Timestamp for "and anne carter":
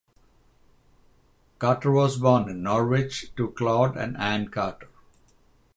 3.97-4.87